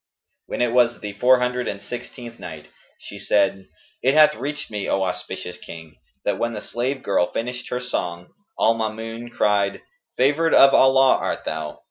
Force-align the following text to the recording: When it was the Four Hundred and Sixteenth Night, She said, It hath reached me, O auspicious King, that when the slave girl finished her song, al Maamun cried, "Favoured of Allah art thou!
When 0.47 0.63
it 0.63 0.71
was 0.73 0.99
the 0.99 1.13
Four 1.13 1.37
Hundred 1.37 1.67
and 1.67 1.79
Sixteenth 1.79 2.39
Night, 2.39 2.69
She 2.97 3.19
said, 3.19 3.67
It 4.01 4.15
hath 4.15 4.33
reached 4.33 4.71
me, 4.71 4.89
O 4.89 5.03
auspicious 5.03 5.59
King, 5.59 5.97
that 6.25 6.39
when 6.39 6.53
the 6.53 6.59
slave 6.61 7.03
girl 7.03 7.31
finished 7.31 7.69
her 7.69 7.79
song, 7.79 8.33
al 8.59 8.73
Maamun 8.73 9.29
cried, 9.31 9.83
"Favoured 10.17 10.55
of 10.55 10.73
Allah 10.73 11.17
art 11.17 11.45
thou! 11.45 11.79